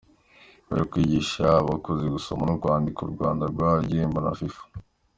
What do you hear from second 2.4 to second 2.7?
no